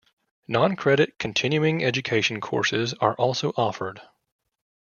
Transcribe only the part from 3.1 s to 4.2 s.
also offered.